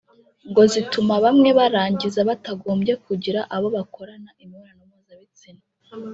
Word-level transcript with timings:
ngo 0.49 0.61
zituma 0.71 1.13
bamwe 1.23 1.49
barangiza 1.59 2.19
batagombye 2.29 2.93
kugira 3.05 3.39
abo 3.55 3.67
bakorana 3.75 4.29
imibonano 4.43 4.81
mpuzabitsina 4.89 5.63